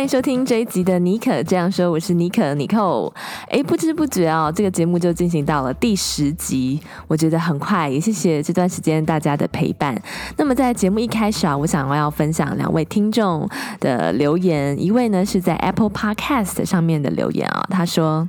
[0.00, 3.12] 欢迎收听这一集的《妮可这样说》，我是妮可妮蔻。
[3.50, 7.86] 哎，不知不觉啊，这个节目就进行到了第十集，我觉得很快。
[7.86, 9.94] 也谢谢这段时间大家的陪伴。
[10.38, 13.46] 那么在节目一开始啊，我想要分享两位听众
[13.78, 18.26] 的留言，一位呢是在 Apple Podcast 上面的留言啊，他说。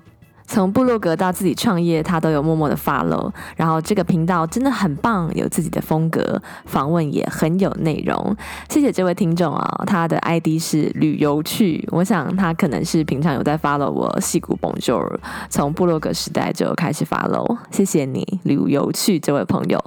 [0.52, 3.32] 从部落格到自己创业，他都有默默的 follow。
[3.56, 8.36] 然后这个频道真的很棒，有自己的风格，访问也很有内容。
[8.68, 15.18] 谢谢这位听众啊，他的 ID 是旅游去，我想他可能是平常有在 follow 我矽谷 Bonjour，
[15.50, 17.58] 从部落格时代就开始 follow。
[17.72, 19.82] 谢谢你，旅游去这位朋友。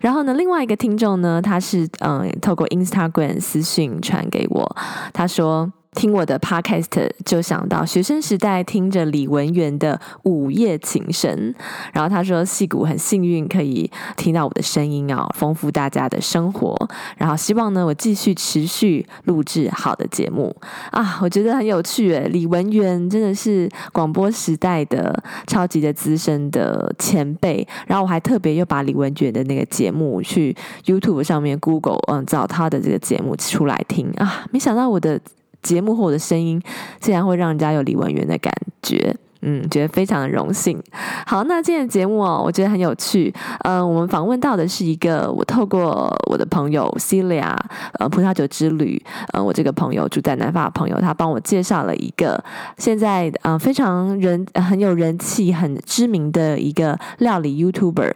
[0.00, 4.76] 然后呢，另外一个听众呢，他是嗯，透过 Instagram 私讯传给我，
[5.12, 5.72] 他说。
[5.94, 10.00] 听我的 podcast 就想到学生时代听着李文源的
[10.30, 11.54] 《午夜情深》，
[11.92, 16.76] 然后他说戏骨很幸运可以听到我的声音哦，丰富大家的生活。
[17.16, 20.54] 然后希望呢，我继续持续录制好的节目
[20.92, 22.28] 啊，我觉得很有趣诶。
[22.28, 35.18] 李文源真的是广播时代的超级的资深的前辈，然后我还特别又把李文源的那个节目去 YouTube 上面 Google 嗯找他的这个节目出来听啊，没想到我的。
[35.62, 36.60] 节目后的声音，
[37.00, 39.16] 竟然会让人家有李文源的感觉。
[39.40, 40.80] 嗯，觉得非常的荣幸。
[41.26, 43.32] 好，那今天的节目哦，我觉得很有趣。
[43.60, 47.56] 嗯、我们访问到的是一个我透过我的朋友 Celia，
[48.00, 49.00] 呃，葡萄酒之旅。
[49.32, 52.42] 呃，我这个朋友住在南法的朋友，他帮我介绍了一个
[52.78, 58.12] 现在呃非常人很有人气、很知名的一个料理 YouTuber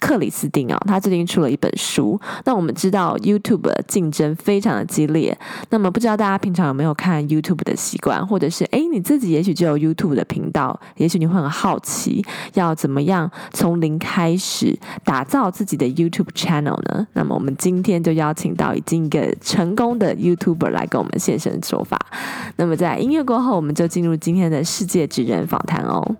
[0.00, 0.82] 克里斯汀啊、哦。
[0.88, 2.20] 他最近出了一本书。
[2.44, 5.36] 那我们知道 YouTube 竞争非常的激烈。
[5.70, 10.55] 那么不知道大家平常有没有看 YouTube 的习惯，或者是哎你自己也许就有 YouTube 的频道。
[10.56, 12.24] 到，也许你会很好奇，
[12.54, 14.74] 要怎么样从零开始
[15.04, 17.06] 打造自己的 YouTube channel 呢？
[17.12, 21.98] 那么我们今天就邀请到已经一个成功的 YouTuber 来跟我们现身说法。
[22.56, 26.16] 那么在音乐过后，我们就进入今天的世界职人访谈哦。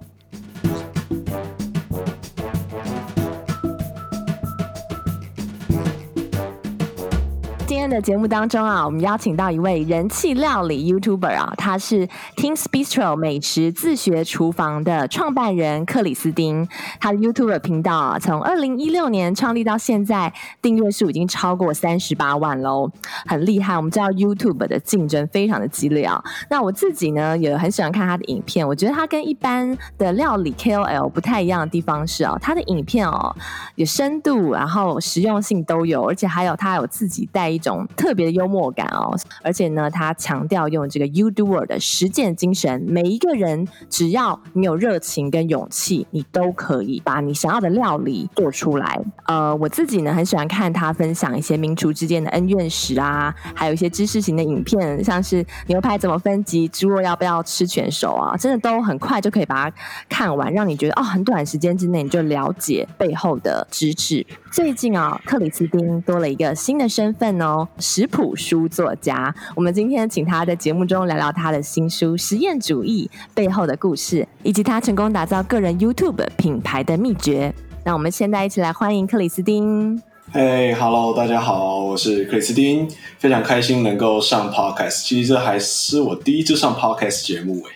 [7.88, 16.66] 的节目当中啊，我们邀请到一位人气料理 YouTuber 啊，他是 Tim's Bistro 美食自学厨房的创办人克里斯汀。
[16.98, 20.32] 他的 YouTuber 频道啊，从二零一六年创立到现在，
[20.62, 22.91] 订阅数已经超过三十八万喽，
[23.26, 23.76] 很厉害。
[23.76, 26.24] 我们知道 YouTube 的竞争非常的激烈啊。
[26.48, 28.66] 那我自己呢，也很喜欢看他的影片。
[28.66, 33.36] 我觉得他跟一般的料理 KOL 不太一样的地方是啊，他的影片哦，
[33.74, 37.60] 有深度，然后实用性都有，而且还有他有自己带一。
[37.66, 48.98] 种特别的幽默感哦，而且呢，他强调用这个 YouTuber 的实践精神，每一个人只要你有热情跟勇气，你都可以把你想要的料理做出来。
[49.26, 59.76] 呃，我自己呢很喜欢看他分享一些名厨之间的恩怨史啊，还有一些知识型的影片，像是牛排怎么分级，猪肉要不要吃全熟啊，真的都很快就可以把它
[60.09, 64.25] 看完，让你觉得哦，很短时间之内你就了解背后的知识。
[64.56, 67.68] 最近啊，克里斯汀多了一个新的身份哦。
[67.78, 77.54] 食谱书作家，我们今天请他在节目中聊聊他的新书《实验主义》背后的故事，以及他成功打造个人 YouTube 品牌的秘诀。
[77.84, 80.00] 那我们现在一起来欢迎克里斯汀。
[80.32, 82.88] 嘿，Hello，大家好，我是克里斯汀，
[83.18, 85.02] 非常开心能够上 Podcast。
[85.04, 87.72] 其实这还是我第一次上 Podcast 节目诶。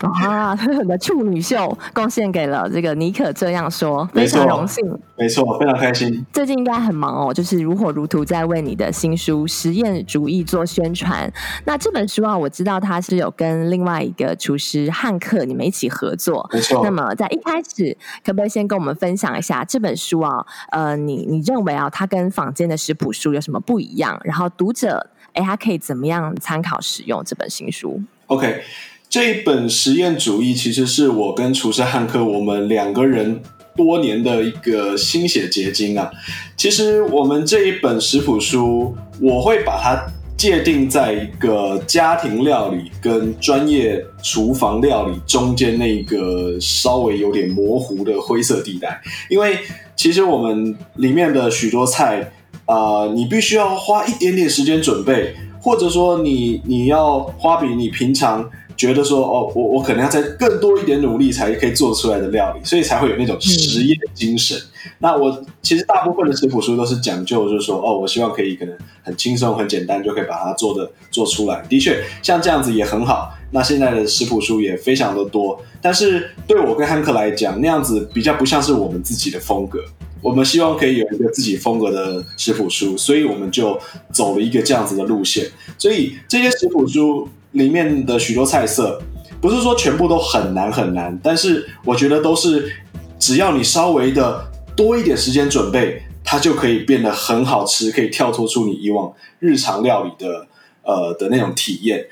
[0.00, 4.84] 哇， 你的处女秀贡献给了这个尼可这样说，非常荣幸，
[5.16, 6.24] 没错，非常开心。
[6.32, 11.30] 最近应该很忙哦，就是如火如荼在为你的新书《实验主义》做宣传。
[11.64, 16.82] 那这本书啊，我知道它是有跟另外一个厨师汉克你们一起合作，没错。
[16.84, 20.44] 那么在一开始，可不可以先跟我们分享一下这本书啊？
[20.70, 24.20] 呃，你你认为啊，它跟坊间的食谱书有什么不一样？
[24.24, 28.62] 然后读者哎，他可以怎么样参考使用这本新书？OK。
[29.08, 33.40] 这一本实验主义其实是我跟厨师汉克我们两个人
[33.74, 36.10] 多年的一个心血结晶啊。
[36.56, 40.04] 其实我们这一本食谱书，我会把它
[40.36, 49.00] 界定在一个家庭料理跟专业厨房料理中间那个稍微有点模糊的灰色地带。
[49.30, 49.58] 因为
[49.94, 52.32] 其实我们里面的许多菜，
[52.66, 64.56] 呃，你必须要花一点点时间准备，或者说你你要花比你平常觉得说哦，我我可能要再更多一点努力才可以做出来的料理，所以才会有那种实验精神。
[64.98, 71.64] 那我其实大部分的食谱书都是讲究，就是说哦，我希望可以可能很轻松、很简单就可以把它做的做出来。
[71.68, 73.32] 的确，像这样子也很好。
[73.50, 79.80] 那现在的食谱书也非常的多，但是对我跟汉克来讲，那样子比较不像是我们自己的风格。
[80.20, 83.78] 我们希望可以有一个自己风格的食谱书，所以我们就
[84.12, 85.46] 走了一个这样子的路线。
[85.78, 87.28] 所以这些食谱书。
[87.52, 89.00] 里面的许多菜色，
[89.40, 92.70] 不是说全部都很难很难，但是我觉得都是
[93.18, 100.46] 只要你稍微的多一点时间准备，它就可以变得很好吃，可以跳脱出你以往日常料理的
[100.82, 102.06] 呃的那种体验，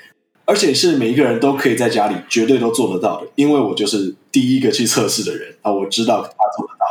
[0.44, 6.83] 而且是每一个人都可以在家里绝对都做得到的，因为我就是第一个去测试的人啊，我知道他做得到。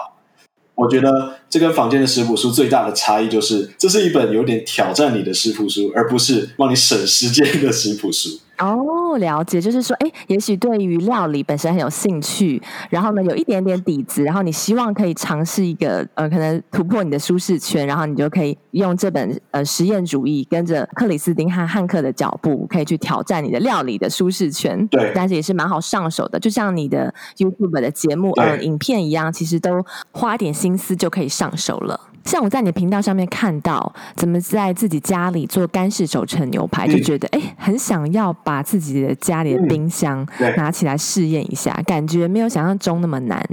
[0.84, 8.38] 我觉得这跟坊间的食谱书最大的差异就是，这是一本有点挑战你的食谱书，而不是帮你省时间的食谱书。
[8.64, 24.88] 哦，了解，就是说，哎，也许对于料理本身很有兴趣，然后呢，有一点点底子，然后你希望可以尝试一个，呃，可能突破你的舒适圈，然后你就可以用这本呃实验主义，跟着克里斯汀和汉克的脚步，可以去挑战你的料理的舒适圈。
[24.88, 32.00] 对，但是也是蛮好上手的，就像你的 YouTube 的节目呃影片一样，其实都花点心思就可以上手了。
[32.26, 40.26] 像我在你的频道上面看到，怎么在自己家里做干式手成牛排，就觉得哎、嗯，很想要把自己的家里的冰箱
[40.58, 43.44] 拿起来试验一下，嗯、感觉没有想象中那么难。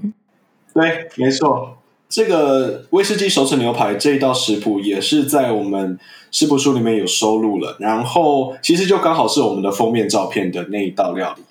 [0.72, 1.78] 对，没错，
[2.08, 5.98] 这个威士忌手成牛排这一道食谱也是在我们
[6.30, 11.42] 食谱书里面有收录了，然后其实就刚好是我们的封面照片的那一道料理，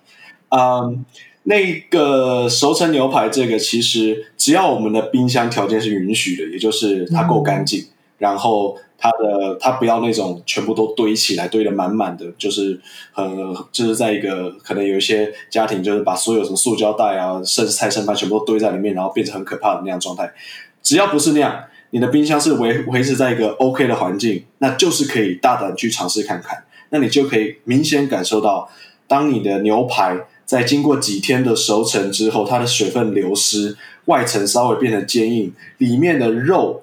[0.49, 1.05] 嗯。
[1.49, 7.83] 那个熟成牛排，这个其实只要我们的冰箱条件是允许的，也就是它够干净，
[8.19, 12.79] 然后它的它不要那种全部都堆起来，堆得满满的，就是
[13.11, 13.25] 很
[13.71, 20.31] 就是在一个可能有一些家庭就是把所有什么塑胶袋啊、剩菜剩饭全部都堆在里面，然后变成很可怕的那样状态。
[20.83, 26.63] 只要不是那样，你的冰箱是维 维持在一个 OK 的环境，那就是可以大胆去尝试看看。
[26.91, 28.69] 那你就可以明显感受到，
[29.07, 30.15] 当你的牛排。
[30.49, 36.81] 在经过几天的熟成之后，它的水分流失，外层稍微变得坚硬，里面的肉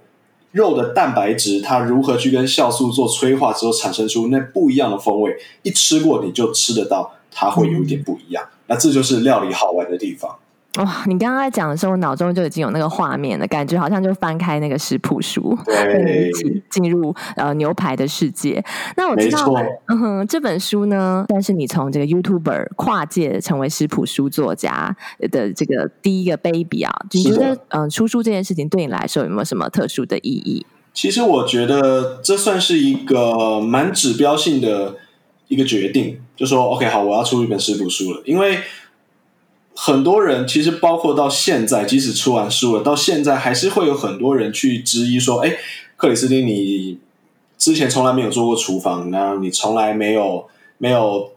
[0.53, 5.37] 肉的蛋白质，它如何去跟酵素做催化之后产生出那不一样的风味？
[5.65, 8.45] 一吃过你就吃得到，它会有点不一样。
[8.69, 10.37] 那这就是料理好玩的地方。
[10.76, 11.05] 哇！
[11.06, 18.62] 你刚刚在讲的时候，我脑中就已经有那个画面了，感觉好像就翻开那个食谱书，对，一起进入呃牛排的世界。
[18.96, 19.55] 那我知道，
[19.87, 24.94] 嗯哼，这本书呢，但是你从这个 YouTuber 跨界成为食谱书作家
[25.31, 30.67] 的这个第一个 baby 啊，你觉得嗯、呃，出书这件事情对你来说有没有什么特殊的意义？
[30.93, 34.96] 其实我觉得这算是一个蛮指标性的
[35.49, 38.58] 一个决定，就说 OK，好，我要出一本食谱书了，因为。
[39.78, 45.55] 很多人其实包括到现在，即使出完书了，到现在还是会有很多人去质疑说：“哎，
[45.99, 46.99] 克里斯汀，你
[47.58, 50.46] 之前从来没有做过厨房，那你从来没有
[50.78, 51.31] 没有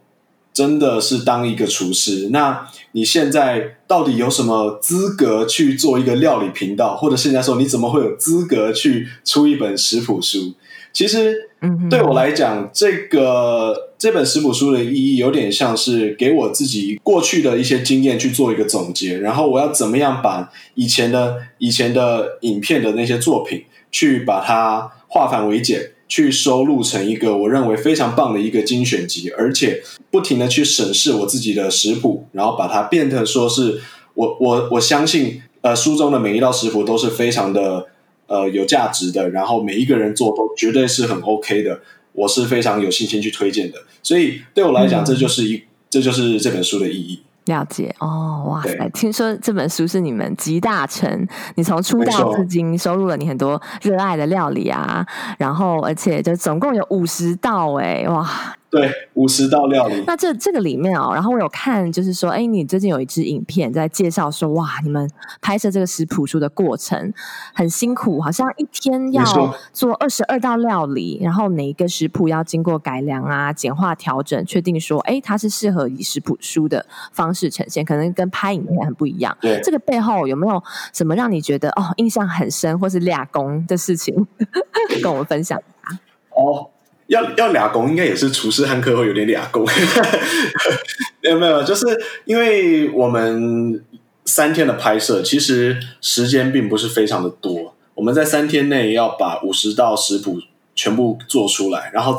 [0.54, 6.96] 真的是当一个厨师，那你现在到底有什么资格去做一个料理频道？
[6.96, 10.54] 或者现在说你怎么会有资格去出一本食谱书？”
[10.92, 11.48] 其实，
[11.88, 29.80] 对我来讲，这个这本食谱书的意义有点像是给我自己过去的一些经验去做一个总结，然后我要怎么样把以前的以前的影片的那些作品，去把它化繁为简，去收录成一个我认为非常棒的一个精选集，而且
[30.10, 33.80] 不停的去审视我自己的食谱，然后把它变得说是
[34.14, 37.86] 我我我相信，呃，书中的每一道食谱都是非常的。
[38.30, 41.80] 呃，有价值的，然后每一个人做都绝对是很 OK 的，
[42.12, 43.78] 我是非常有信心去推荐的。
[44.04, 47.20] 所以对我来讲，这就是一，这就是这本书的意义。
[47.46, 48.88] 了解哦，哇塞！
[48.90, 55.04] 听说这本书是你们集大成，你从出道至今收录了你很多热爱的料理啊，
[55.36, 58.56] 然后而且就总共有五十道哎，哇！
[58.70, 60.04] 对，五十道料理。
[60.06, 65.10] 那这这个里面哦，然后我有看，就是说，哎，你最近有一支影片在介绍说，哇，你们
[65.40, 67.12] 拍摄这个食谱书的过程
[67.52, 69.24] 很辛苦，好像一天要
[69.72, 79.36] 做二十二道料理，然后每一个食谱要经过改良啊、简化调整，确定说，哎，它是适合以食谱书的方式呈现，可能跟拍影片很不一样。
[79.40, 80.62] 对，这个背后有没有
[80.92, 84.14] 什么让你觉得哦印象很深，或是俩工的事情，
[85.02, 85.98] 跟我们分享一下？
[86.36, 86.70] 哦。
[87.10, 89.66] 要要俩工，应该也是厨师汉克会有点俩工，
[91.22, 91.84] 没有没有，就是
[92.24, 93.84] 因为我们
[94.24, 97.74] 三天的拍摄，其实时间并不是非常的多。
[97.94, 100.38] 我们在三天内要把五十道食谱
[100.74, 102.16] 全部做出来，然后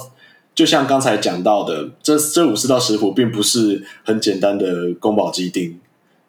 [0.53, 5.79] 就像刚才讲到的，这这五十道食谱并不是很简单的宫保鸡丁。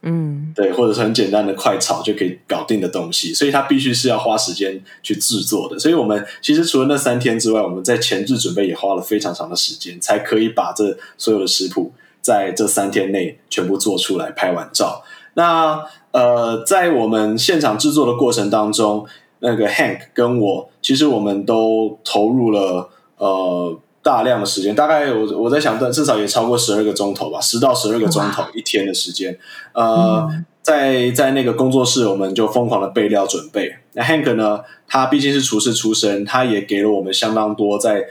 [0.04, 5.78] 嗯，对，或者是很简单的快炒就可以搞定的东西，所以它必须是要花时间去制作的。
[5.78, 15.04] 所以我们其实除了那三天之外，我们在前置准备也花了非常长的时间，才可以把这所有的食谱在这三天内全部做出来，拍完照。
[15.34, 15.80] 那
[16.10, 19.06] 呃，在我们现场制作的过程当中，
[19.38, 23.78] 那个 Hank 跟我，其实我们都投入了呃。
[24.02, 29.38] 大量的时间，大概我我在想，至少也超过十二个钟头吧，十到十二个钟头一天的时间。
[29.72, 33.76] 呃，嗯、在在那个工作室，我们就疯狂的备料准备。
[33.92, 38.04] 那 Hank 呢，他毕竟是厨师出身，他也给了我们相当多在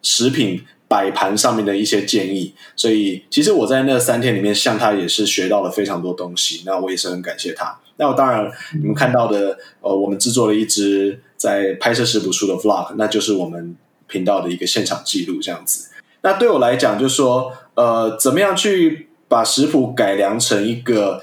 [0.00, 2.54] 食品摆盘上面的一些建议。
[2.74, 6.62] 所以，其实我在那三天里面，向他也是学到了非常多东西。
[6.64, 7.78] 那我也是很感谢他。
[7.98, 8.50] 那我当然，
[8.80, 13.76] 你们看到的，呃，我们制作了一支在拍摄食谱书的 Vlog，那就是我们。
[14.10, 15.88] 频道的一个现场记录这样子，
[16.22, 21.22] 那对我来讲，就是说，呃，怎么样去把食谱改良成一个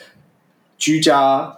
[0.77, 1.58] 居家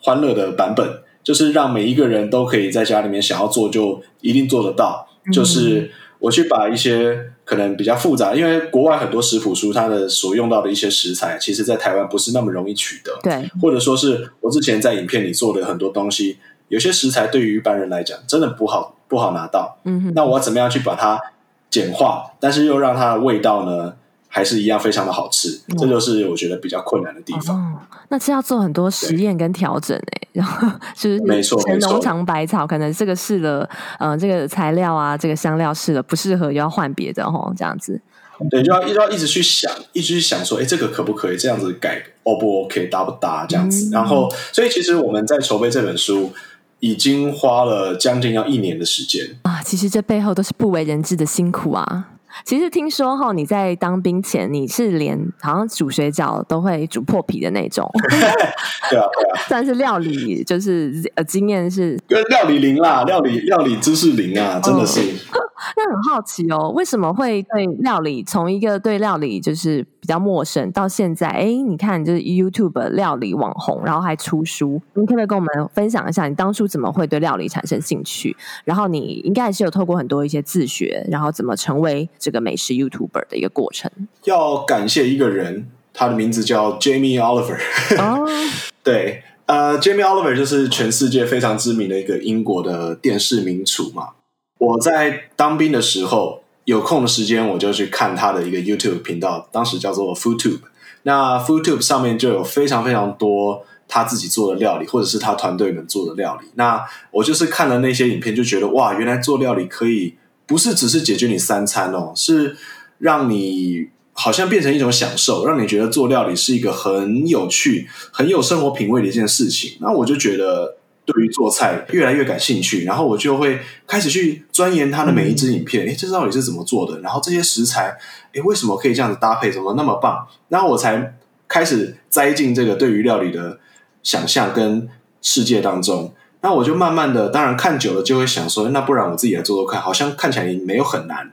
[0.00, 5.06] 欢乐的版本，就是让每一个人都可以在家里面想要做就一定做得到。
[5.26, 13.18] 嗯、就是我去把一些可能比较复杂，因为国外很多食谱书它的所用到的一些食材，其实在台湾不是那么容易取得。
[13.22, 18.96] 对，或者说是我之前在影片里做的很多东西，有些食材对于一般人来讲真的不好。
[19.10, 21.20] 不好拿到，嗯哼，那我要怎么样去把它
[21.68, 23.92] 简化，但是又让它的味道呢，
[24.28, 27.56] 还是一样非常的好吃，嗯、这就是我觉得比较困难的地方。
[27.56, 38.00] 哦、那是要做很多实验跟调整哎， 然后就是没错，农场百草可能这个试了，嗯、呃，这个材料啊，这个香料试了不适合，又要换别的哦，这样子。
[38.48, 42.86] 对，就要一直要一直去想，一直去想说，哎，这个可不可以这样子改？O 不 OK？
[42.86, 43.44] 搭不搭？
[43.46, 43.90] 这样子。
[43.90, 46.32] 嗯、然后，所以其实我们在筹备这本书。
[46.80, 49.62] 已经花了将近要一年的时间啊！
[49.62, 52.08] 其实这背后都是不为人知的辛苦啊。
[52.44, 65.00] 其实听说哈，你在当兵前你是连好像煮水饺都会煮破皮的那种 对啊对啊，算是料理就是呃经验是跟料理零啦，料理料理知识零啊，真的是。
[65.00, 65.38] 哦
[65.76, 78.34] 那很好奇哦，为什么会对料理从一个对料理就是比较陌生，到现在，哎，你看就是 YouTube 料理网红，然后还出书，你可不可以跟我们分享一下，你当初怎么会对料理产生兴趣？
[78.64, 83.90] 然后你应该也是有透过很多一些自学，然后怎么成为这个美食 YouTuber 的一个过程？
[84.24, 87.58] 要感谢一个人，他的名字叫 Jamie Oliver。
[87.98, 88.28] 哦，
[88.84, 94.10] 对，呃，Jamie Oliver 就是全世界非常知名的一个英国的电视名厨嘛。
[94.58, 100.60] 我在当兵的时候，有空的时间我就去看他的一个 YouTube 频道，当时叫做 FoodTube。
[101.04, 106.48] 那 FoodTube 上面就有非常非常多他自己做的料理，或者是他团队们做的料理。
[106.56, 110.14] 那我就是看了那些影片，就觉得哇，原来做料理可以
[110.50, 112.56] 不是只是解决你三餐哦，是
[112.98, 119.78] 让你好像变成一种享受，让你觉得做料理是一个很有趣、很有生活品味的一件事情。
[119.80, 120.76] 那我就觉得。
[121.06, 125.84] 对于做菜越来越感兴趣，然后我就会开始去钻研它的每一支影片。
[125.84, 127.00] 诶，这到底是怎么做的？
[127.00, 127.96] 然后这些食材，
[128.32, 129.50] 诶，为什么可以这样子搭配？
[129.50, 130.28] 怎么那么棒？
[130.50, 131.16] 然后我才
[131.48, 133.58] 开始栽进这个对于料理的
[134.04, 134.88] 想象跟
[135.20, 136.14] 世界当中。
[136.42, 141.30] 那我就慢慢的，当然看久了就会想说，那不然我自己来做做看，好像看起来也没有很难。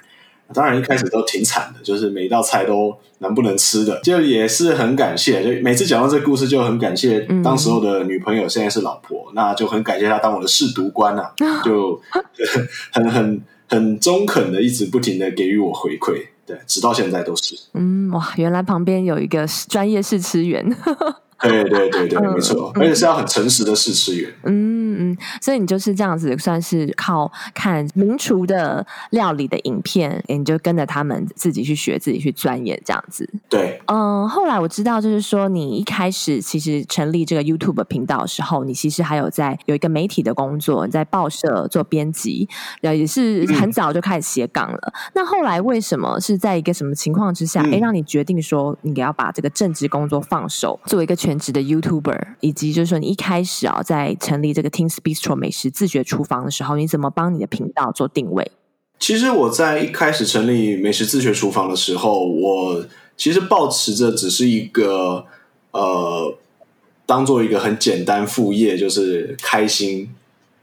[0.54, 5.44] 当然一开始都挺惨的，就是每一道菜都能不能吃的，就也是很感谢。
[5.44, 11.34] 就每次讲到这个故事，就很感谢当时候的女朋友，现在是老婆，嗯、那就很感谢她当我的试读官啊，
[11.66, 12.00] 就
[12.94, 17.54] 很很很中肯的，一直不停的给予我回馈，对，直到现在都是。
[17.74, 20.74] 嗯，哇，原来旁边有一个专业试吃员。
[21.44, 24.34] 对对对对，没错，而且是要很诚实的试吃员。
[24.44, 33.30] 嗯嗯，所以你就是这样子，算是靠看名厨的料理的影片，你就跟着他们自己去学，自己去钻研这样子。
[33.48, 42.50] 对，嗯，后来我知道，就是说你一开始其实成立这个 YouTube 频道的时候，你其实还有在有一个媒体的工作，你在报社做编辑，
[42.82, 44.80] 也是很早就开始斜杠了。
[44.86, 58.50] 嗯、那后来为什么是在一个什么情况之下，哎、嗯，让你决定说你要把这个正职工作放手，做一个全职的 YouTuber，以及就是说你一开始啊，在成立这个 Tim's Bistro 美食自学厨房的时候，你怎么帮你的频道做定位？
[58.98, 62.86] 其实我在一开始成立美食自学厨房的时候，我
[63.18, 65.26] 其实抱持着只是一个
[65.72, 66.34] 呃，
[67.06, 70.10] 当做一个很简单副业，就是开心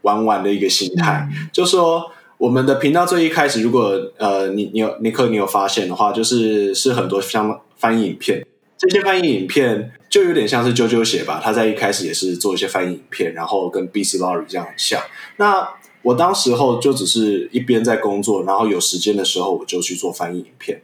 [0.01, 1.29] 玩玩的一个心态。
[1.31, 8.43] 嗯、就说我们的频道最一开始，如果呃，你你有尼克你有发现的话，就是是很多像翻译影片。
[8.77, 15.01] 这些翻译影片就有点像是啾啾鞋吧，他在一开始也是做一些翻译影片，然后跟 BC Lori 这样很像。
[15.35, 15.67] 那
[16.03, 20.81] 我当时候就只是一边在工作，然后有时间的时候我就去做翻译影片。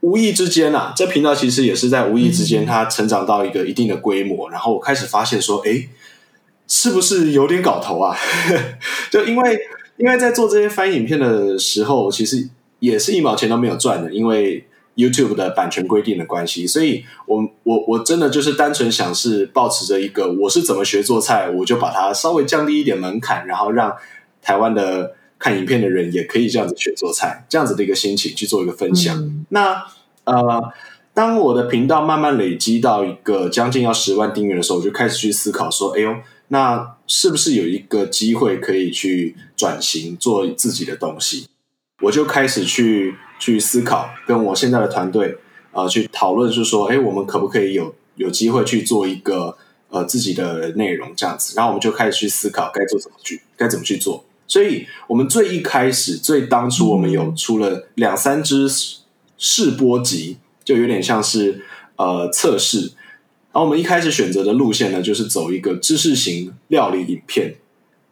[0.00, 5.88] 无意之间啊，这频道其实也是在无意之间，它成长到一个一定的规模，然后我开始发现说，哎，
[6.66, 8.14] 是不是有点搞头啊？
[9.10, 9.58] 就因为
[9.96, 12.46] 因为在做这些翻译影片的时候，其实
[12.80, 14.66] 也是一毛钱都没有赚的，因为
[14.98, 23.96] YouTube 的版权规定的关系，所以我我我真的就是单纯想是保持着一个我是怎么学做菜，我就把它稍微降低一点门槛，然后让。
[24.40, 29.18] 台湾的看影片的人也可以这样子学做菜，这样子的一个心情去做一个分享。
[29.18, 29.84] 嗯、那
[30.24, 30.72] 呃，
[31.12, 36.14] 当我的频道慢慢累积到一个将近要十万订阅的时候，我就开始去思考说：“哎呦，
[36.48, 41.48] 那是不是有一个机会可以去转型做自己的东西？”
[42.02, 45.36] 我就开始去去思考，跟我现在的团队
[45.72, 49.56] 呃去讨论，是说：“哎，我们可不可以有有机会去做一个
[49.88, 54.24] 呃自己的内容这样子？”然后我们就开始去思考该做怎么去该怎么去做。
[54.46, 58.66] 所以，我们最一开始、最当初，我们有出了两三支
[59.36, 61.62] 试播集，就有点像是
[61.96, 62.92] 呃测试。
[63.52, 67.56] 然后我们一开始选择的路线呢，就是走一个知识型料理影片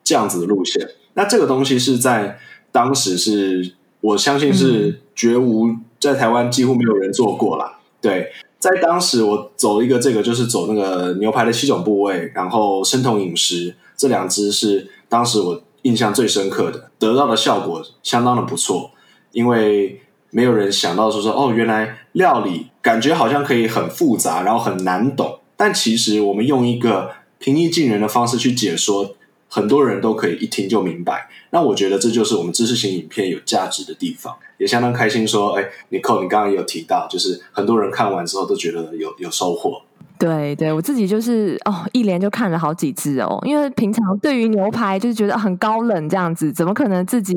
[0.05, 0.87] 这样子的路线。
[1.15, 2.39] 那这个东西是在
[2.71, 5.69] 当时是我相信是绝无
[6.01, 7.79] 在台湾几乎没有人做过啦。
[8.01, 15.63] 对，在当时我走一个这个就是走那个牛排的七种部位，然后生酮饮食这两支是当时我。
[15.83, 18.91] 印象最深刻的，得到的效果相当的不错，
[19.31, 20.01] 因为
[20.31, 29.15] 没有人想到说说哦，原来料理感觉好像可以很复杂，然后很难懂，但其实我们用一个平易近人的方式去解说，
[29.49, 31.29] 很多人都可以一听就明白。
[31.51, 39.83] 那我觉得这就是我们知识型影片有价值的地方，也相当开心说，哎，Nicole，你刚刚也有提到，就是很多人看完之后都觉得有有收获。
[40.19, 47.35] 对对，我自己就是哦，一连就看了好几支哦，因为平常对于牛排就是觉得很高冷这样子，怎么可能自己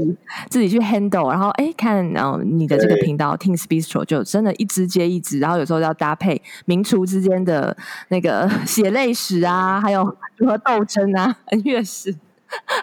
[0.49, 1.29] 自己去 handle？
[1.29, 7.75] 然后哎，看然后你的这个频道 Tim's Bistro 就真的一只接一只，然后有时候要搭配名厨之间的
[8.07, 12.15] 那个 血泪史啊，还有如何斗争啊，很悦事，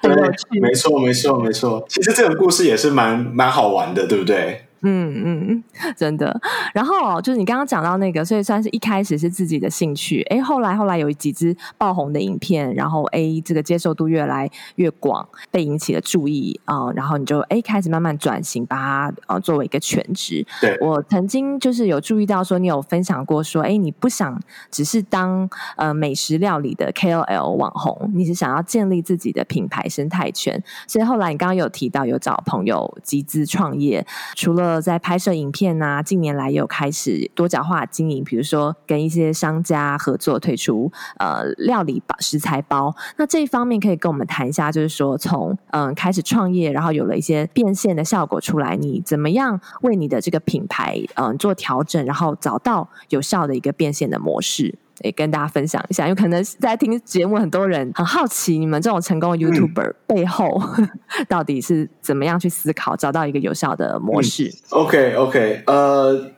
[0.02, 0.60] 很有趣。
[0.60, 4.65] 没错没错没错，其实这个故事也是蛮蛮好玩的，对不对？
[4.82, 5.64] 嗯嗯，
[5.96, 6.40] 真的。
[6.74, 20.46] 然后就是你刚刚讲到那个，所以算是一开始是自己的兴趣，哎，后来后来有几支爆红的影片，然后哎，这个接受度越来越广，被引起了注意啊、呃，然后你就哎开始慢慢转型，把它呃作为一个全职。
[20.60, 30.62] 对，我曾经就是有注意到说，你有分享过说，哎，你不想只是当呃美食料理的 KOL 网红，你是想要建立自己的品牌生态圈。
[30.86, 42.94] 所以后来你刚刚有提到有找朋友集资创业，除了呃在拍摄影片啊，近年来也有开始多角化经营，比如说跟一些商家合作推出呃料理包食材包。
[43.16, 54.74] 那这一方面可以跟我们谈一下，就是说从嗯、开始创业，然后有了一些变现的效果出来，你怎么样为你的这个品牌嗯、做调整，然后找到有效的一个变现的模式。
[55.02, 60.88] 也跟大家分享一下，因为可能在听节目，很多人很好奇你们这种成功的 YouTuber 背后、嗯、
[61.28, 64.44] 到底是怎么样去思考，找到一个有效的模式。
[64.44, 66.30] 嗯、OK OK，呃，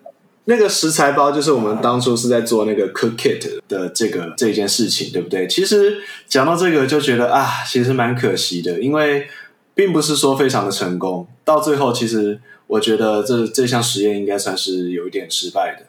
[0.47, 5.47] 那个食材包就是我们当初是在做那个 Cook Kit 的这个这件事情，对不对？
[5.47, 9.29] 其实讲到这个就觉得啊，其实蛮可惜的，因为
[9.75, 15.87] 并不是说非常的成功，到最后其实我觉得这这项实验应该算是有一点失败的，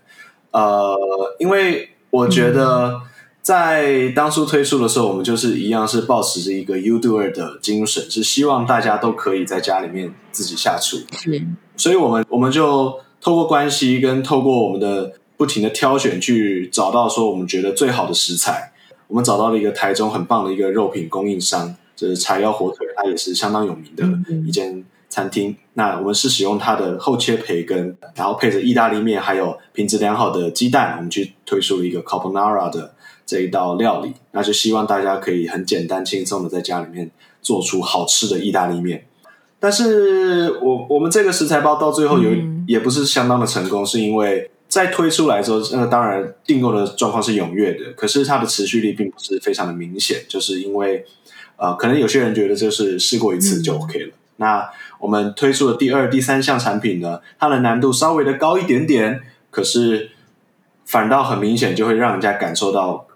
[0.51, 0.95] 呃，
[1.39, 1.89] 因为。
[2.11, 3.01] 我觉得
[3.41, 10.97] 在当初推出的时候，我们就是一样是保持着一个 “you doer” 的精神，是希望大家都可以在家里面自己下厨。
[11.11, 18.73] 是，所以我们我们就透过关系跟透过我们的不停的挑选，去找到说我们觉得最好的食材。
[19.07, 24.05] 我们找到了一个台中很棒的一个肉品供应商，就是柴窑火腿，它也是相当有名的
[24.45, 25.55] 一间餐厅。
[25.79, 32.93] 那我们是使用它的厚切培根，然后配着意大利面，还有品质良好的鸡蛋，我们去推出了一个 Carbonara 的
[33.25, 34.11] 这一道料理。
[34.31, 37.09] 那就希望大家可以很简单轻松的在家里面
[37.41, 39.05] 做出好吃的意大利面。
[39.57, 42.29] 但是我我们这个食材包到最后有
[42.67, 51.05] 也不是相当的成功，是因为在推出来之后，那当然订购的状况是踊跃的，可是它的持续力并不是非常的明显，就是因为
[51.55, 54.11] 呃，可能有些人觉得就是试过一次就 OK 了。
[54.41, 60.11] 那我们推出的第二、第三项产品呢，它的难度稍微的高一点点，可是
[60.85, 63.07] 反倒很明显就会让人家感受到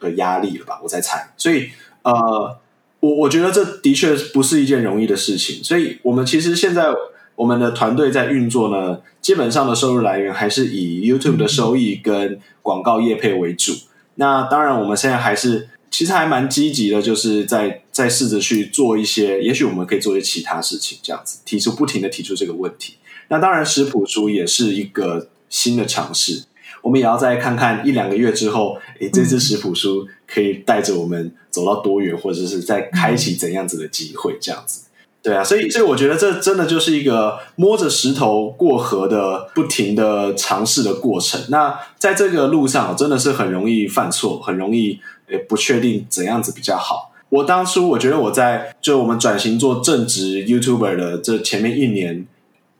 [0.00, 0.80] 呃压力了吧？
[0.82, 1.70] 我在猜，所以
[2.02, 2.56] 呃，
[3.00, 5.62] 我我觉得这的确不是一件容易的事情。
[5.62, 6.86] 所以我们其实现在
[7.34, 13.72] 我们的团队在运作呢，基本上的收入来源还是以 YouTube 的收益跟广告业配为主。
[14.14, 15.68] 那当然，我们现在还是。
[15.94, 22.94] 其实还蛮积极的，就是在在试着去做一些，也许我们可以做一些其他事情，这样子提出不停的提出这个问题。
[23.28, 26.46] 那当然，食谱书也是一个新的尝试，
[26.82, 34.86] 我们也要再看看一两个月之后，诶，这支食谱书可以带着我们走到多远，或者是再开启怎样子的机会，这样子。
[35.24, 41.40] 对啊，所以所以我觉得这真的就是一个摸着石头过河的不停的尝试的过程。
[41.48, 47.10] 那在这个路上，真的是很容易犯错，很容易诶不确定怎样子比较好。
[47.30, 52.26] 我当初我觉得我在就我们转型做正职 YouTuber 的这前面一年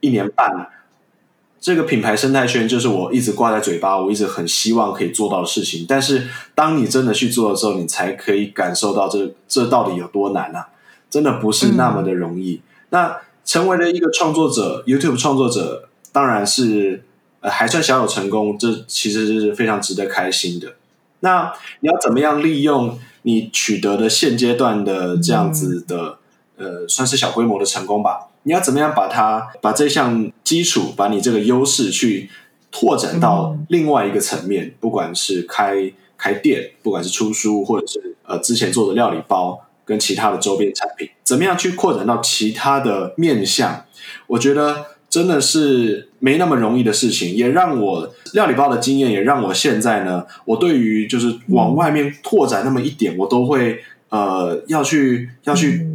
[0.01, 0.69] 一年半，
[1.59, 5.87] 这个品牌生态圈就是我一直挂在嘴巴，我一直很希望可以做到的事情。
[5.89, 10.69] 但是当你真的去做的时候，你才可以感受到这这到底有多难啊！
[11.15, 12.55] 真的不是那么的容易。
[12.55, 17.05] 嗯、那成为了一个创作者，YouTube 创作者，当然是
[17.39, 20.75] 呃还算小有成功，这其实是非常值得开心的。
[21.21, 26.19] 那你要怎么样利用你取得的现阶段的这样子的、
[26.57, 28.27] 嗯、呃，算是小规模的成功吧？
[28.43, 32.29] 你要怎么样把它把这项基础，把你这个优势去
[32.73, 34.67] 拓展到另外一个层面？
[34.67, 39.61] 嗯、不管是开开店，不管是出书，或者是呃之前做的料理包。
[39.85, 43.85] 跟其他的周边产品，怎么样去扩展到其他的面向？
[44.27, 55.87] 我觉得真的是没那么容易的事情，也让我料理包的经验，也让我现在呢，我对于就是往外面拓展那么一点，我都会呃要去要去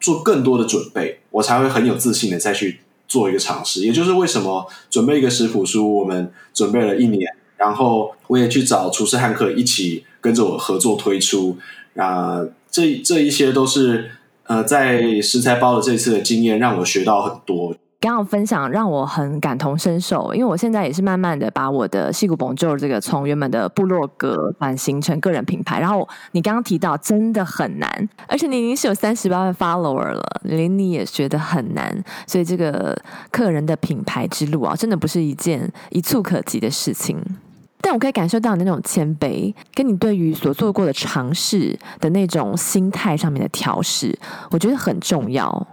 [0.00, 3.82] 做更多的准备，我才会很有自信的再去做一个尝试。
[3.82, 7.20] 也就是为什么准备一个食谱书，我们准备了一年，
[7.56, 11.58] 然后我也去找厨师汉克一起跟着我合作推出
[11.96, 12.38] 啊。
[12.38, 14.10] 呃这这一些都是
[14.48, 17.72] 呃，在食材包的这次的经验，让我学到很多。
[18.00, 25.78] 刚刚分享让我很感同身受，因为我现在也是慢慢的把我的矽谷 Bonjour 这个从原本的部落格转型成个人品牌。
[25.78, 37.16] 然后你刚刚提到真的很难，而且你已经是有三十八万 follower 了，连你也觉得很难，所以这个客人的品牌之路啊，真的不是一件一蹴可及的事情。
[37.94, 44.18] 我可以感受到你那种谦卑，跟你对于所做过的尝试的那种心态上面的调试，
[44.50, 45.66] 我觉得很重要。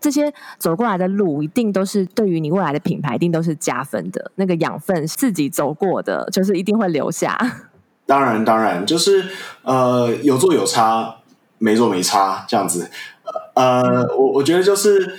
[0.00, 4.32] 这些走过来的路，一定都是对于你未来的品牌，一定都是加分的。
[4.34, 7.38] 那个养分自己走过的，就是一定会留下。
[8.04, 9.26] 当然，当然，就是
[9.62, 11.18] 呃，有做有差，
[11.58, 12.90] 没做没差，这样子。
[13.54, 15.18] 呃，我我觉得就是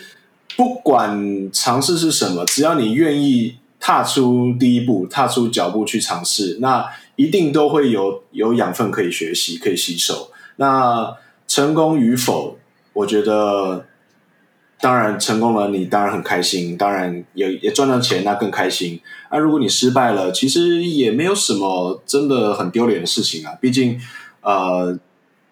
[0.57, 3.60] 不管尝试是什么，只要你愿意。
[3.81, 10.29] 踏出第一步，踏出脚步去尝试，那一定都会有有养分可以学习，可以吸收。
[10.57, 11.17] 那
[11.47, 12.57] 成功与否，
[12.93, 13.87] 我觉得
[14.79, 19.01] 当然成功了，你当然很开心，当然也也赚到钱，那更开心。
[19.31, 23.57] 那如果你失败了，其实也没有什么真的很丢脸的事情啊。
[23.59, 23.99] 毕竟，
[24.41, 24.95] 呃，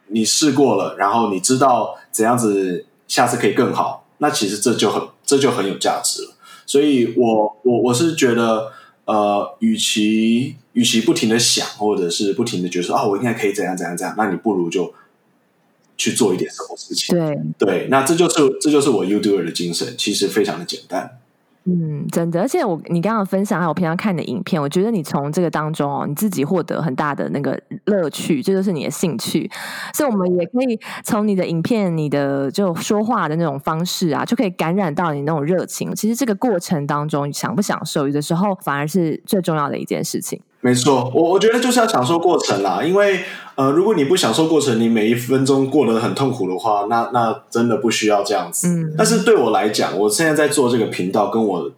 [0.09, 6.35] 你试过了，然后你知道怎样子下次可以更好，那其实这就很这就很有价值了。
[6.69, 8.71] 所以我，我我我是觉得，
[9.05, 14.93] 呃，与其与其不停的想，或者是不停的觉得说啊，我应该可以怎样怎样怎样，那你不如就
[15.97, 17.17] 去做一点什么事情。
[17.17, 21.17] 对对，那这就是这就是我 YouTuber 的精神，其实非常的简单。
[21.65, 29.49] 嗯，真的，而且我你刚刚分享还有我平常看的影片，我觉得你从这个当中哦，你自己获得很大的那个乐趣，这就是你的兴趣。
[29.93, 35.93] 所以，我们也可以从你的影片、你的就说话的那种方式啊，就可以感染到你那种热情。
[35.93, 40.41] 其实这个过程当中，享不享受，有的时候反而是最重要的一件事情。
[40.61, 43.21] 没错，我我觉得就是要享受过程啦，因为
[43.55, 48.67] 呃，如果你不享受过程，你每一分钟过得很痛苦的话，那那真的不需要这样子。
[48.67, 51.71] 嗯，但是对我来讲，我现在在做这个频道，跟我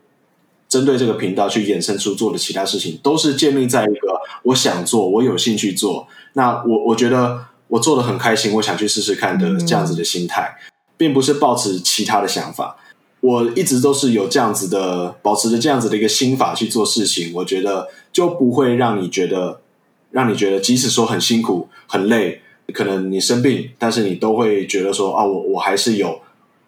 [0.67, 6.07] 针对这个频道去衍生出做的其他事情，都是建立在一个我想做，我有兴趣做。
[6.33, 10.55] 那我我觉得我做的很开心，我想去试试看的这样子的心态，
[10.97, 12.77] 并不是抱持其他的想法。
[13.19, 19.61] 我一直都是有这样子的，保持着这样子的一个心法去做事情，我觉得就不会让你觉得，
[20.11, 22.41] 让你觉得即使说很辛苦、很累，
[22.73, 26.21] 可能你生病，但是你都会觉得说啊，我我还是有，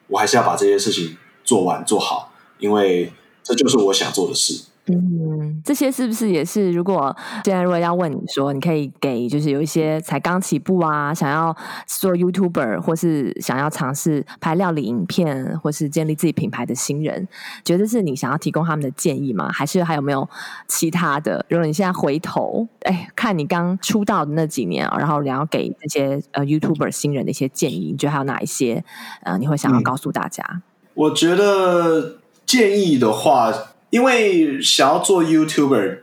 [0.08, 3.12] 我还是要把这些事情做完做好，因为
[3.44, 4.64] 这就是我想做的事。
[4.88, 6.69] 嗯，这些是不是也是？
[6.74, 7.15] 如果
[7.46, 11.56] 现在如果要问你说，你可以给就是有一些才刚起步啊，想要
[11.88, 17.26] 做 YouTuber 或是想要尝试拍料理影片，或是建立自己品牌的新人，
[17.63, 19.50] 觉得是你想要提供他们的建议吗？
[19.54, 20.28] 还是还有没有
[20.67, 21.46] 其他的？
[21.48, 28.84] 如果你现在回头，哎，看你刚出道的那几年啊，然后你要给这些呃 YouTuber 新人的一些建议，你觉得还有哪一些
[29.22, 30.43] 呃你会想要告诉大家？
[30.52, 30.62] 嗯，
[30.96, 33.54] 我觉得建议的话。
[33.94, 36.00] 因为想要做 YouTuber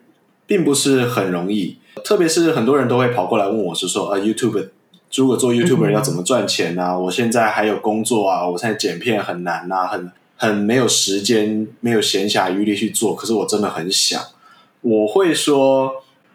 [0.47, 4.69] 并不是很容易，特别是很多人都会跑过来问我，是说啊，YouTuber
[5.13, 6.97] 如果做 YouTuber 要怎么赚钱啊？
[6.97, 13.13] 我现在还有工作啊，我现在剪片很难啊，很很没有时间，没有闲暇余力去做。
[13.13, 14.23] 可是我真的很想，
[14.83, 15.91] 我会说，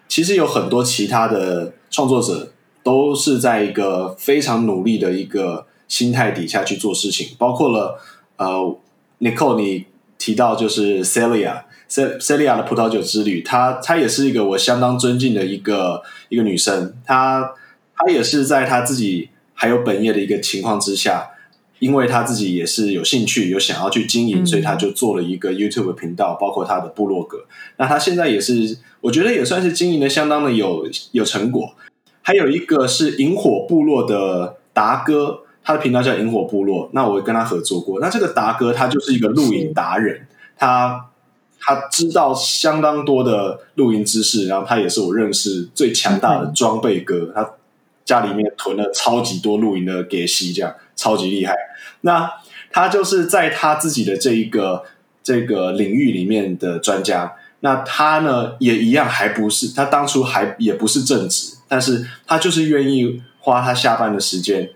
[0.10, 2.52] 其实有很多其他的创作者
[2.84, 7.98] 都是在一个非常努力的一个心态底下去做事情，包括了
[8.36, 8.78] 呃
[9.22, 9.86] ，Nicole 你
[10.26, 11.62] 提到就是 Celia。
[11.88, 16.96] Celia 的葡萄酒之旅，她她也是一个我相当尊敬的一个一个女生。
[17.06, 17.52] 她
[17.96, 21.30] 她也是在她自己还有本业的一个情况之下，
[21.78, 27.46] 因为她自己也是有兴趣有想要去经营，所以她就做了一个 YouTube 频道，包括她的部落格。
[27.78, 31.76] 那她现在也是，我觉得也算是经营的相当的有有成果。
[32.24, 36.90] 还有一个是萤火部落的达哥，他的频道叫萤火部落。
[36.94, 38.00] 那我跟他合作过。
[38.00, 40.26] 那这个达哥他就是一个露营达人，
[40.56, 41.08] 他。
[41.68, 47.32] 他知道相当多的露营知识，然后他也是我认识最强大的装备哥。
[47.34, 47.54] 他
[48.04, 51.56] 家里面囤了超级多露营的给息，这样超级厉害。
[52.02, 52.32] 那
[52.72, 54.84] 他就是在他自己的这一个
[55.24, 57.34] 这个领域里面的专家。
[57.62, 64.70] 那他呢，也一样，还不是他当初还也不是正职，但是他就是愿意花他下班的时间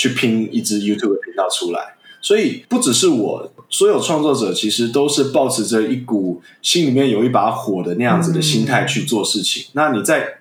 [0.00, 1.96] 去拼一支 YouTube 频道出来。
[2.22, 9.64] 所以不只是我，所有创作者其实都是抱持着一股心里面有一把火的那样子的心态去做事情。
[9.64, 10.38] 嗯、那你在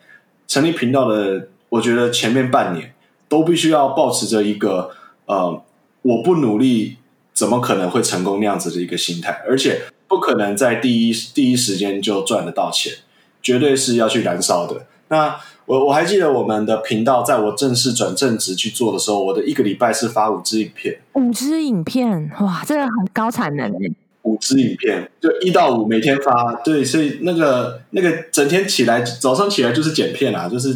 [0.47, 2.93] 成立频道的，我觉得前面半年
[3.27, 4.91] 都必须要抱持着一个
[5.25, 5.61] 呃，
[6.03, 6.97] 我不努力
[7.33, 12.93] 怎么可能会成功那样子的一个心态，而且不可能在第一第一时间就赚得到钱，
[13.41, 14.87] 绝对是要去燃烧的。
[15.09, 15.39] 那
[15.69, 20.99] 我我还记得我们的频道，在我正式转正职去做的时候，我的一个礼拜是发五支影片。
[21.13, 23.91] 五支影片，哇，这个很高产能诶。
[24.23, 30.73] 五支影片，就一到五每天发，对，所以那个那个整天起来，早上起来就是剪片啊，就是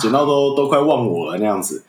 [0.00, 1.84] 剪到都都快忘我了那样子，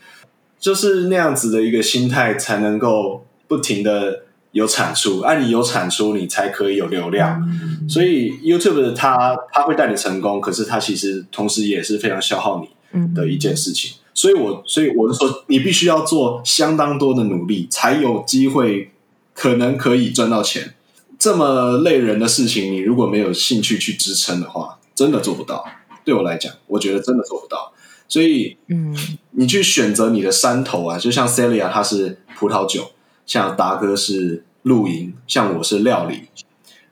[0.60, 4.26] 就是那样子的一个心态，才能够不停的。
[4.54, 7.42] 有产出，按、啊、你有产出，你才可以有流量。
[7.42, 12.64] 嗯、所以 YouTube 它它会带你成功，可是它其实同时也是非常消耗
[12.94, 13.92] 你的一件事情。
[13.92, 18.92] 嗯、所以我所以我就说，你必须要做相当多的努力，才有机会
[19.34, 20.76] 可能可以赚到钱。
[21.18, 25.66] 这么累人的事情，你如果没有兴趣去支撑的话，真的做不到。
[26.06, 27.74] 对我来讲，我觉得真的做不到。
[28.08, 28.96] 所以，嗯，
[29.32, 32.92] 你去选择你的山头啊，就像 Celia 它是葡萄酒。
[33.26, 36.24] 像达哥是露营，像我是料理，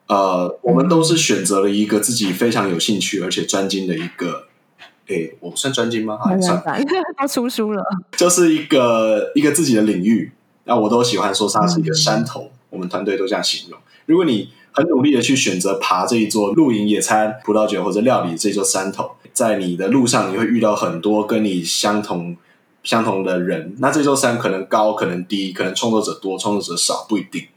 [0.07, 4.47] 呃，我们都是选择了一个自己非常有兴趣而且专精的一个，
[5.07, 6.17] 诶，我算专精吗？
[6.17, 6.61] 还算，
[7.15, 7.83] 他出书了，
[8.17, 10.31] 就是一个一个自己的领域。
[10.63, 13.79] 那我都喜欢说它是一个山头，嗯、我们团队都这样形容。
[14.05, 22.37] 如果你很努力的去选择爬这一座露营、野餐、葡萄酒或者料理这座山头，在你的路上你会遇到很多跟你相同。
[22.83, 27.47] 相同的人，那这座山可能高，可能低，可能创作者多，创作者少，不一定。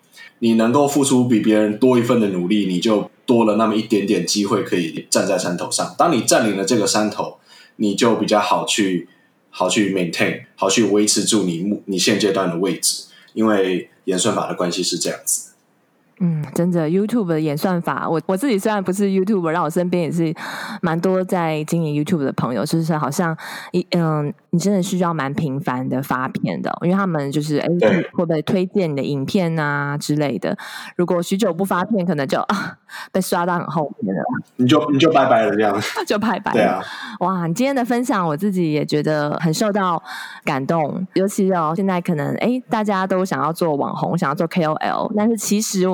[0.40, 5.94] 你能够付出比别人多一份的努力，你就多了那么一点点机会可以站在山头上。
[5.96, 7.38] 当你占领了这个山头，
[7.76, 9.08] 你就比较好去
[9.48, 15.53] 好去 maintain，好去维持住你目你现阶段的位置，因为演算法的关系是这样子。
[16.20, 20.32] 嗯，真的，YouTube 的演算法，我我自己虽然不是 YouTuber，让我身边也是
[20.80, 23.36] 蛮多在经营 YouTube 的朋友，就是好像
[23.72, 27.68] 一嗯，你真的需要蛮频繁的发片的，因为他们就是哎，
[28.12, 30.56] 会不会推荐你的影片啊之类的？
[30.96, 32.78] 如果许久不发片，可能就啊
[33.10, 34.22] 被刷到很后面了，
[34.56, 36.56] 你就你就拜拜了这样， 就拜拜了。
[36.56, 36.80] 对啊，
[37.20, 40.00] 哇，你今天的分享，我自己也觉得很受到
[40.44, 45.84] 感动，尤其哦，现在可能哎，大家都想要做网红，想要做 KOL，但是其实。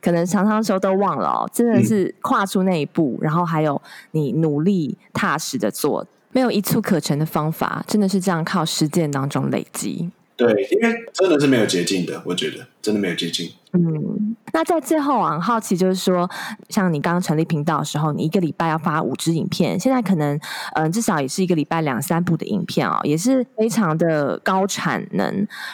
[0.00, 3.80] 可能常常时候都忘了哦，真的是跨出那一步，嗯、然后还有
[4.12, 10.10] 你努力踏实的做，没有一蹴可成的方法，真的是这样靠实践当中累积。
[10.36, 13.50] 对，因为真的是没有捷径的，我觉得真的没有捷径。
[13.72, 16.28] 嗯，那在最后啊，很好奇就是说，
[16.68, 20.34] 像你刚刚成立频道的时候，你一个礼拜要发五支影片，现在可能
[20.74, 25.24] 嗯、呃，至少也是一个礼拜两三部的影片哦，也是非常的高产能。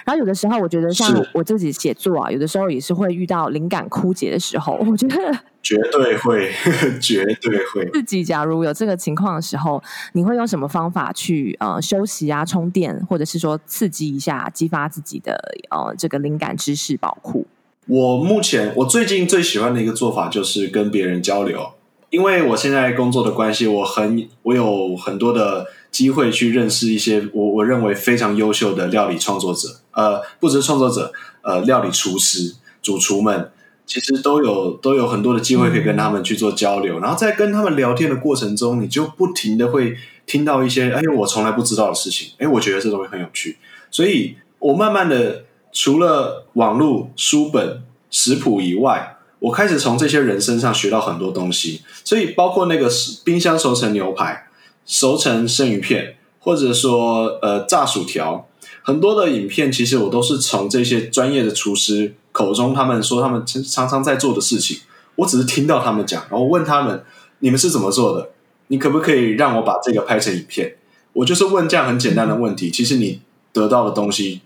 [0.04, 6.52] 然后有的时候，我觉得像我自己写作啊，有的时候也是会遇到灵感枯竭的时候，我觉得绝对会，
[7.00, 7.88] 绝对会。
[7.92, 9.82] 自己假如有这个情况的时候，
[10.12, 15.32] 你会用什么方法去呃休息啊、充电，或者是说刺激一下、激发自己的
[15.70, 17.46] 呃这个灵感知识宝库？
[17.86, 21.72] 我目前我最近最喜欢的一个做法就是跟别人交流，
[22.10, 33.50] 因为我现在工作的关系，我很我有很多的机会去认识一些我我认为非常优秀的料理创作者，呃，不只是创作者，呃，料理厨师、主厨们，
[33.86, 39.96] 其实都有都有很多的机会可以跟他们去做交流，然后在跟他们聊天的过程中，你就不停的会
[40.26, 43.56] 听到一些哎我从来不知道的事情，哎，我觉得这东西很有趣，
[43.92, 45.44] 所以我慢慢的
[45.76, 52.90] 除了网络书本食谱以外，我开始从这些人身上学到很多东西，所以包括那个
[53.22, 54.46] 冰箱熟成牛排、
[54.86, 58.48] 熟成生鱼片，或者说呃炸薯条。
[58.82, 64.78] 很多的影片，其实我都是从这些专业的厨师口中，他们说他们常常在做的事情，
[65.16, 67.04] 我只是听到他们讲，然后问他们，
[67.40, 68.30] 你们是怎么做的？
[68.68, 70.76] 你可不可以让我把这个拍成影片？
[71.12, 73.20] 我就是问这样很简单的问题，其实你
[73.52, 74.40] 得到的东西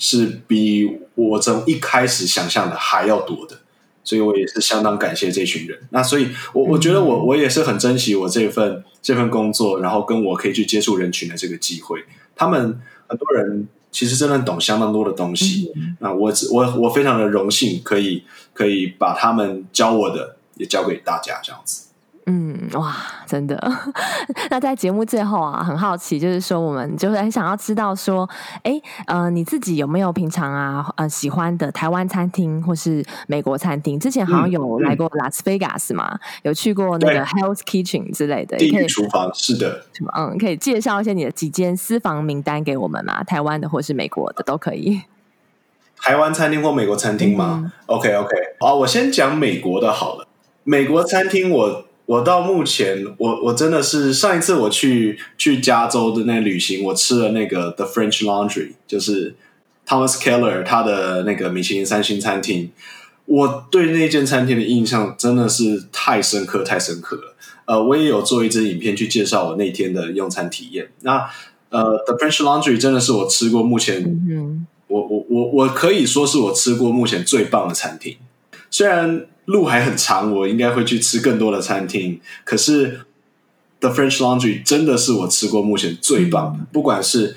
[0.00, 3.60] 是比我从一开始想象的还要多的，
[4.02, 5.78] 所以我也是相当感谢这群人。
[5.90, 12.80] 那所以我，我我觉得我我也是很珍惜我这份这份工作，然后跟我可以去接触人群的这个机会，他们。
[13.10, 18.22] 很多人其实真的懂相当多的东西，嗯、那我我我非常的荣幸，可以
[18.54, 21.88] 可以把他们教我的也教给大家，这样子。
[22.32, 22.94] 嗯，哇，
[23.26, 23.58] 真的。
[24.50, 28.28] 那在节目最后啊，很好奇，就是说我们就是很想要知道说，
[28.62, 33.98] 哎，呃，你自己有没有平常啊，呃，喜欢的台湾餐厅或是美国餐厅？
[33.98, 39.86] 之前好像有来过拉斯维加斯嘛，嗯、有去过那个 Health Kitchen 之类的，地狱厨房是的。
[40.16, 43.24] 嗯，可以介绍一些你的几间私房名单给我们吗？
[43.24, 45.02] 台湾的或是美国的都可以。
[46.00, 47.62] 台湾餐厅或美国餐厅吗？
[47.64, 50.28] 嗯，OK OK，好，我先讲美国的好了。
[50.62, 51.89] 美国餐厅我。
[52.10, 59.36] 我到目前，我我真的是上一次我去去加州的那旅行，我吃了那个 The French Laundry，就是
[59.86, 62.72] Thomas Keller 他的那个米其林三星餐厅。
[63.26, 67.36] 我对那间餐厅的印象真的是太深刻，太深刻了。
[67.66, 70.90] 呃，我也有做一支影片去介绍我那天的用餐体验。
[71.02, 71.30] 那
[71.68, 78.16] 呃，The French Laundry 真的是我吃过目前，嗯，我我我我可以说是我吃过目前最棒的餐厅，
[78.68, 79.26] 虽然。
[79.46, 82.20] 路还很长，我应该会去吃更多的餐厅。
[82.44, 83.00] 可是
[83.80, 87.36] ，The French Laundry 真的是我吃过目前最棒的，不管是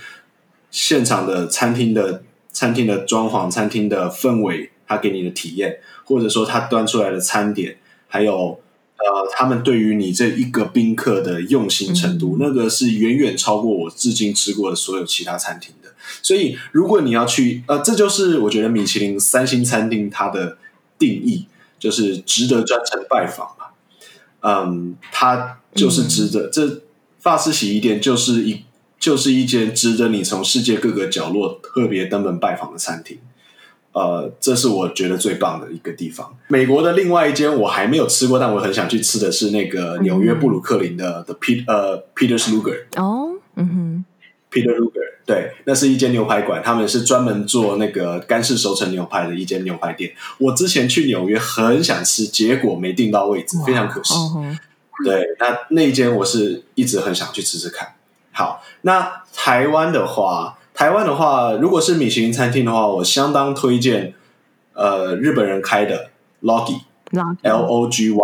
[0.70, 8.60] 现场的餐厅的餐厅的装潢、餐厅的氛围，他给你的体验，或者说他端出来的餐点，还有
[8.98, 15.90] 呃，他们对于你这一个宾客的用心程度，那个是远远超过我至今吃过的所有其他餐厅的。
[16.22, 20.58] 所以，如果你要去，呃，这就是我觉得米其林三星餐厅它的
[21.00, 21.48] 定义。
[21.84, 23.66] 就是值得专程拜访嘛，
[24.40, 26.48] 嗯，它就是值得。
[26.48, 26.82] 嗯、这
[27.20, 28.64] 法式洗衣店就是一
[28.98, 33.20] 就是一间值得你从世界各个角落特别登门拜访的餐厅。
[33.92, 36.34] 呃，这是我觉得最棒的一个地方。
[36.48, 42.86] 美国的另外一间我还没有吃过，但我很想去吃的是那个纽约布鲁克林的 The Pete 呃 Peter's Luger。
[42.96, 44.06] 哦，嗯哼
[44.50, 45.13] ，Peter Luger。
[45.26, 50.12] 对，那是一间牛排馆，他们是专门做那个干式熟成牛排的一间牛排店。
[50.38, 54.14] 我之前去纽约很想吃，结果没订到位置，非常可惜。
[54.14, 54.54] 哦、
[55.06, 57.94] 对，那那一间我是一直很想去吃吃看。
[58.34, 64.14] 好，那台湾的话，台湾的话，如果是米其林餐厅的话，我相当推荐
[64.74, 66.10] 呃日本人开的
[66.42, 68.22] Logi，L O G Y，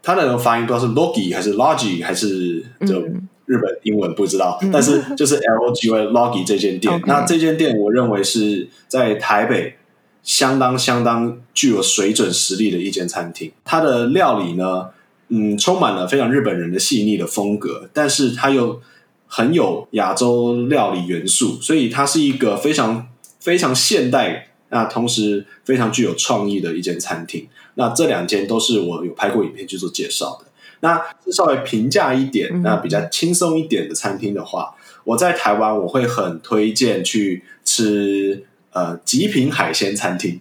[0.00, 3.00] 它的发音不知道是 Logi 还是 Logi 还是就。
[3.00, 9.76] 嗯日本英文不知道，但是就是 L G Y Logi 这间店，那这间店我认为是在台北
[10.22, 13.52] 相当相当具有水准实力的一间餐厅。
[13.64, 14.88] 它的料理呢，
[15.28, 18.80] 嗯，充满了非常日本人的细腻的风格，但是它又
[19.28, 23.06] 很有亚洲料理元素，所以它是一个非常
[23.38, 27.46] 非常现代，那同时非常具有创意的一间餐厅。
[27.74, 30.45] 那这两间都是我有拍过影片去做介绍的。
[30.80, 40.40] 那稍微平价一点，那比较轻松一点的餐厅的话，嗯、我在台湾我会很推荐去吃呃极品海鲜餐厅。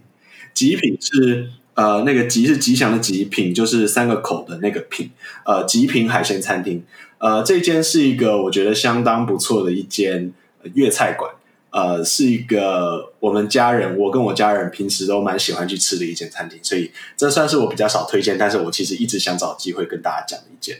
[0.54, 5.10] 极品是呃那个吉是吉祥的吉，品就是三个口的那个品。
[5.45, 6.84] 呃，极品海鲜餐厅，
[7.19, 10.34] 呃，这间是一个我觉得相当不错的一间
[10.74, 11.32] 粤菜馆。
[11.76, 20.78] 呃，是一个我们家人，我跟我家人平时都蛮喜欢去吃的一间餐厅，所以这算是我比较少推荐，但是我其实一直想找机会跟大家讲的一间。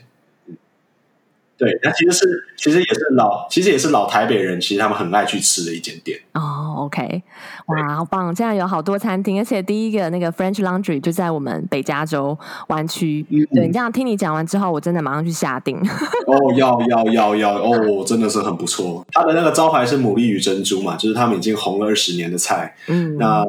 [1.58, 6.20] 对，那其实是其实也是老，其实也是老台北人，其实他们很爱去吃的一间店。
[6.34, 7.24] 哦，OK，
[7.68, 8.36] 哇，好棒！
[8.36, 12.38] 这样有好多餐厅，而且第一个那个 French Laundry 就在我们北加州
[12.68, 13.26] 湾区。
[13.30, 15.78] 嗯、对，这样听你讲完之后，我真的马上去下定。
[16.28, 19.06] 哦，要要要要哦，真的是很不错。
[19.14, 22.76] 他的那个招牌是牡蛎与珍珠嘛，就是他们已经红了二十年的菜。
[22.88, 23.46] 嗯，那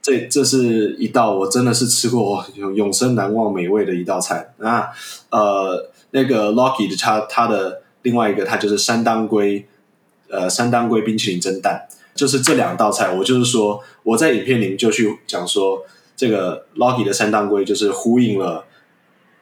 [0.00, 2.42] 这这是一道我真的是吃过
[2.74, 4.54] 永生难忘美味的一道菜。
[4.56, 4.88] 那
[5.28, 5.90] 呃。
[6.12, 9.66] 那个 Logi 的它它的另外一个它就是山当归，
[10.28, 15.84] 呃山当归冰淇淋蒸蛋，就是这两道菜，我就是说我在影片里面就去讲说，
[16.16, 18.64] 这个 Logi 的山当归就是呼应了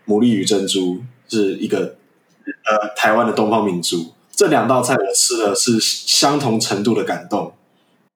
[0.07, 1.97] 牡蛎与珍珠，是一个
[2.64, 7.53] 呃台湾的东方明珠，这两道菜我吃的是相同程度的感动。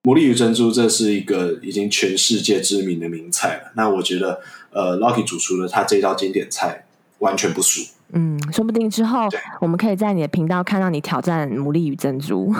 [0.03, 3.71] 牡蛎与珍珠，这是一个已经全世界知名的名菜了。
[3.77, 4.41] 那我觉得，
[4.71, 6.85] 呃，Rocky 主厨的他这道经典菜
[7.19, 7.81] 完全不输。
[8.13, 9.27] 嗯，说不定之后
[9.59, 12.53] 我们可以在你的频道看到你挑战牡蛎与珍珠。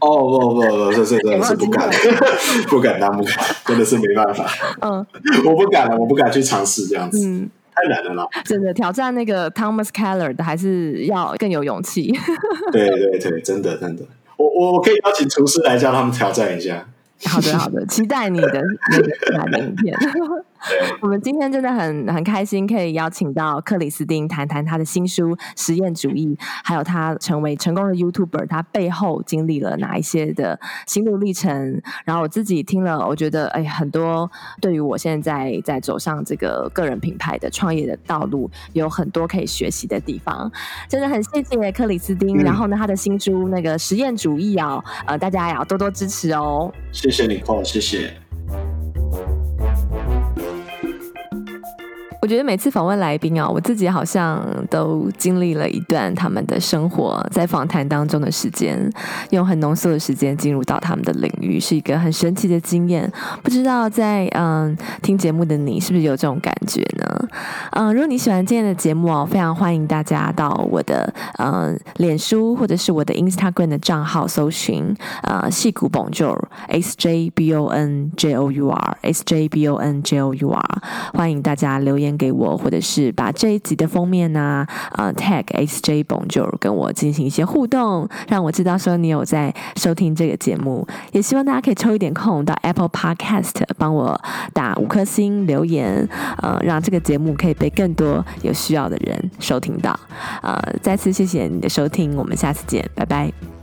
[0.00, 1.90] 哦不不不，这这真的是不敢，
[2.68, 3.34] 不敢当，不敢，
[3.66, 4.46] 真的是没办法。
[4.80, 5.04] 嗯，
[5.46, 7.26] 我不敢了，我不敢去尝试这样子。
[7.26, 7.50] 嗯。
[7.80, 8.26] 太难了啦！
[8.44, 12.12] 真的挑战那个 Thomas Keller 的，还是要更有勇气。
[12.72, 14.02] 对对对，真的真的，
[14.36, 16.84] 我我我可以邀请厨师来教他们挑战一下。
[17.26, 19.96] 好的好的，期待你的那个短影片。
[21.00, 26.26] 我们今天真的很很开心，可以邀请到克里斯汀谈谈他的新书《实验主义》，
[26.64, 31.80] 还有他成为成功的 YouTuber，他背后经历了哪一些的心路历程。
[32.04, 34.30] 然后我自己听了，我觉得哎，很多
[34.60, 40.50] 对于我现在在走上这个个人品牌的创业的道路，有很多可以学习的地方。
[40.88, 42.38] 真的很谢谢克里斯汀。
[42.38, 46.72] 嗯、然后呢，他的新书那个实验主义哦，呃，大家也要多多支持哦。
[46.92, 48.27] 谢谢你，哦，谢谢。
[52.20, 58.90] 我觉得每次访问来宾啊，我自己好像都经历了一段他们的生活，在访谈当中的时间，
[59.30, 63.10] 用很浓缩的时间进入到他们的领域，是一个很神奇的经验。
[63.42, 67.28] 不知道在嗯听节目的你是不是有这种感觉呢？
[67.70, 74.92] 嗯，如果你喜欢今天的节目哦，非常欢迎大家到我的嗯脸书或者是我的 Instagram 的账号搜寻
[75.22, 80.02] 啊矽谷 Bonjour S J B O N J O U R S J B O N
[80.02, 80.82] J O U R，
[81.14, 82.07] 欢迎大家留言。
[82.16, 90.86] 给我，或者是把这一集的封面呢，呃，tag SJ Bonjour 跟我进行一些互动，让我知道说你有在收听这个节目。
[91.12, 94.18] 也希望大家可以抽一点空到 Apple Podcast 帮我
[94.52, 96.08] 打五颗星留言，
[96.42, 99.98] 呃，让这个节目可以被更多有需要的人收听到。
[100.42, 103.57] 呃，再次谢谢你的收听，我们下次见，拜拜。